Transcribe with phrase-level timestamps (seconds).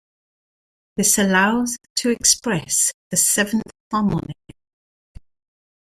[0.97, 3.61] This allows to express the seventh
[3.91, 4.35] harmonic.